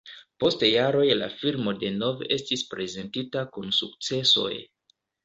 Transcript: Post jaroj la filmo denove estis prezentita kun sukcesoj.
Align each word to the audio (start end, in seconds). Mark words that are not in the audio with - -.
Post 0.43 0.63
jaroj 0.67 1.03
la 1.19 1.27
filmo 1.41 1.73
denove 1.83 2.29
estis 2.37 2.63
prezentita 2.71 3.45
kun 3.59 3.69
sukcesoj. 3.81 4.49